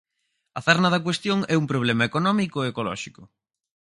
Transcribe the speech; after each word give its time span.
A 0.59 0.59
cerna 0.67 0.89
da 0.93 1.03
cuestión 1.07 1.39
é 1.53 1.55
un 1.61 1.69
problema 1.71 2.07
económico 2.09 2.57
e 2.61 2.69
ecolóxico. 2.71 3.21